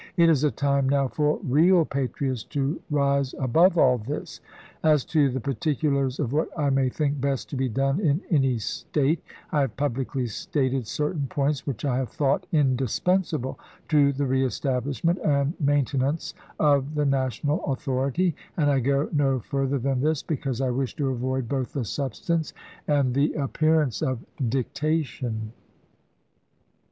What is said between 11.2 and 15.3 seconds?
points, which I have thought indispensable to the reestablishment